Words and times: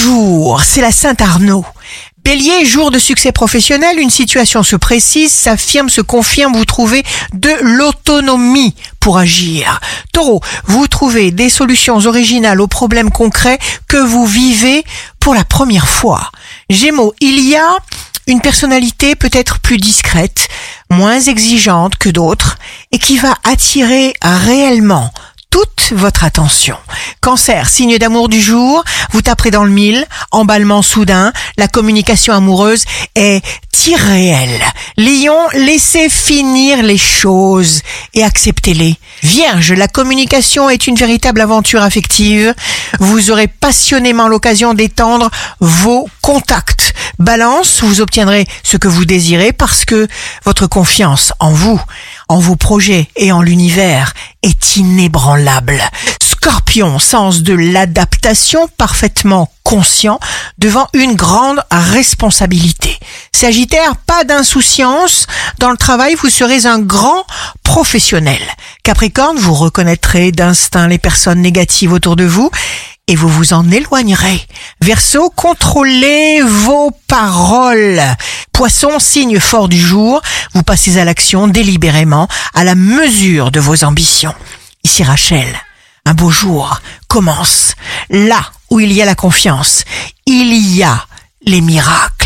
Bonjour, 0.00 0.62
c'est 0.62 0.80
la 0.80 0.92
Sainte 0.92 1.20
Arnaud. 1.20 1.64
Bélier, 2.24 2.64
jour 2.64 2.92
de 2.92 3.00
succès 3.00 3.32
professionnel, 3.32 3.98
une 3.98 4.10
situation 4.10 4.62
se 4.62 4.76
précise, 4.76 5.32
s'affirme, 5.32 5.88
se 5.88 6.00
confirme, 6.00 6.56
vous 6.56 6.64
trouvez 6.64 7.02
de 7.32 7.50
l'autonomie 7.62 8.76
pour 9.00 9.18
agir. 9.18 9.80
Taureau, 10.12 10.40
vous 10.66 10.86
trouvez 10.86 11.32
des 11.32 11.50
solutions 11.50 11.96
originales 12.06 12.60
aux 12.60 12.68
problèmes 12.68 13.10
concrets 13.10 13.58
que 13.88 13.96
vous 13.96 14.24
vivez 14.24 14.84
pour 15.18 15.34
la 15.34 15.44
première 15.44 15.88
fois. 15.88 16.30
Gémeaux, 16.70 17.12
il 17.20 17.40
y 17.40 17.56
a 17.56 17.78
une 18.28 18.40
personnalité 18.40 19.16
peut-être 19.16 19.58
plus 19.58 19.78
discrète, 19.78 20.48
moins 20.90 21.18
exigeante 21.18 21.96
que 21.96 22.10
d'autres, 22.10 22.56
et 22.92 23.00
qui 23.00 23.18
va 23.18 23.34
attirer 23.42 24.12
réellement 24.22 25.12
toute 25.50 25.92
votre 25.92 26.22
attention. 26.22 26.76
Cancer, 27.20 27.68
signe 27.68 27.98
d'amour 27.98 28.28
du 28.28 28.40
jour, 28.40 28.84
vous 29.12 29.22
taperez 29.22 29.50
dans 29.50 29.64
le 29.64 29.70
mille, 29.70 30.06
emballement 30.30 30.82
soudain, 30.82 31.32
la 31.56 31.68
communication 31.68 32.32
amoureuse 32.32 32.84
est 33.14 33.42
irréelle. 33.86 34.60
Lion, 34.96 35.36
laissez 35.52 36.08
finir 36.08 36.82
les 36.82 36.98
choses 36.98 37.82
et 38.14 38.24
acceptez-les. 38.24 38.96
Vierge, 39.22 39.72
la 39.72 39.88
communication 39.88 40.70
est 40.70 40.86
une 40.86 40.94
véritable 40.94 41.40
aventure 41.40 41.82
affective. 41.82 42.54
Vous 43.00 43.30
aurez 43.30 43.48
passionnément 43.48 44.28
l'occasion 44.28 44.74
d'étendre 44.74 45.30
vos 45.60 46.08
contacts. 46.22 46.94
Balance, 47.18 47.82
vous 47.82 48.00
obtiendrez 48.00 48.46
ce 48.62 48.76
que 48.76 48.88
vous 48.88 49.04
désirez 49.04 49.52
parce 49.52 49.84
que 49.84 50.06
votre 50.44 50.66
confiance 50.66 51.32
en 51.40 51.50
vous, 51.50 51.80
en 52.28 52.38
vos 52.38 52.56
projets 52.56 53.08
et 53.16 53.32
en 53.32 53.42
l'univers 53.42 54.14
est 54.42 54.76
inébranlable. 54.76 55.82
Scorpion, 56.40 57.00
sens 57.00 57.42
de 57.42 57.52
l'adaptation 57.52 58.68
parfaitement 58.68 59.50
conscient 59.64 60.20
devant 60.58 60.86
une 60.92 61.16
grande 61.16 61.60
responsabilité. 61.72 62.96
Sagittaire, 63.32 63.96
pas 63.96 64.22
d'insouciance. 64.22 65.26
Dans 65.58 65.72
le 65.72 65.76
travail, 65.76 66.14
vous 66.14 66.28
serez 66.28 66.66
un 66.66 66.78
grand 66.78 67.24
professionnel. 67.64 68.40
Capricorne, 68.84 69.36
vous 69.36 69.52
reconnaîtrez 69.52 70.30
d'instinct 70.30 70.86
les 70.86 70.98
personnes 70.98 71.40
négatives 71.40 71.92
autour 71.92 72.14
de 72.14 72.24
vous 72.24 72.52
et 73.08 73.16
vous 73.16 73.28
vous 73.28 73.52
en 73.52 73.68
éloignerez. 73.72 74.40
Verseau, 74.80 75.30
contrôlez 75.30 76.40
vos 76.40 76.92
paroles. 77.08 78.00
Poisson, 78.52 79.00
signe 79.00 79.40
fort 79.40 79.68
du 79.68 79.80
jour, 79.80 80.22
vous 80.54 80.62
passez 80.62 80.98
à 80.98 81.04
l'action 81.04 81.48
délibérément 81.48 82.28
à 82.54 82.62
la 82.62 82.76
mesure 82.76 83.50
de 83.50 83.58
vos 83.58 83.82
ambitions. 83.82 84.34
Ici 84.84 85.02
Rachel, 85.02 85.48
un 86.08 86.14
beau 86.14 86.30
jour 86.30 86.80
commence. 87.06 87.74
Là 88.08 88.40
où 88.70 88.80
il 88.80 88.92
y 88.92 89.02
a 89.02 89.04
la 89.04 89.14
confiance, 89.14 89.84
il 90.24 90.54
y 90.54 90.82
a 90.82 91.06
les 91.42 91.60
miracles. 91.60 92.17